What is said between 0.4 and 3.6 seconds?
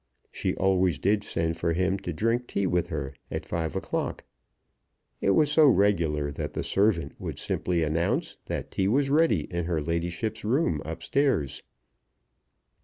always did send for him to drink tea with her at